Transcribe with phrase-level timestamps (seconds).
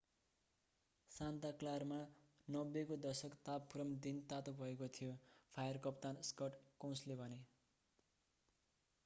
[1.11, 1.99] Santa क्लारामा
[2.47, 5.13] 90 को दशक तापक्रम दिन तातो भएको थियो
[5.55, 7.41] फायर कप्तान स्कट कोउन्सले भने